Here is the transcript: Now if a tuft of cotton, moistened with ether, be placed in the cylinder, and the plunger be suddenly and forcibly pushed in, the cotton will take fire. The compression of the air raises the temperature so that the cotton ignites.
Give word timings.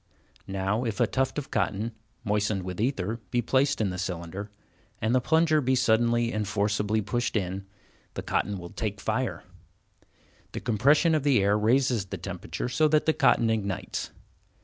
Now 0.47 0.83
if 0.83 0.99
a 0.99 1.05
tuft 1.05 1.37
of 1.37 1.51
cotton, 1.51 1.91
moistened 2.23 2.63
with 2.63 2.81
ether, 2.81 3.19
be 3.29 3.39
placed 3.39 3.79
in 3.79 3.91
the 3.91 3.99
cylinder, 3.99 4.49
and 4.99 5.13
the 5.13 5.21
plunger 5.21 5.61
be 5.61 5.75
suddenly 5.75 6.31
and 6.33 6.47
forcibly 6.47 7.01
pushed 7.03 7.37
in, 7.37 7.67
the 8.15 8.23
cotton 8.23 8.57
will 8.57 8.71
take 8.71 8.99
fire. 8.99 9.43
The 10.53 10.59
compression 10.59 11.13
of 11.13 11.21
the 11.21 11.43
air 11.43 11.55
raises 11.55 12.05
the 12.05 12.17
temperature 12.17 12.67
so 12.67 12.87
that 12.87 13.05
the 13.05 13.13
cotton 13.13 13.51
ignites. 13.51 14.09